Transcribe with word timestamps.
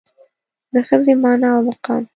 د 0.73 0.75
ښځې 0.87 1.13
مانا 1.23 1.47
او 1.55 1.61
مقام 1.69 2.03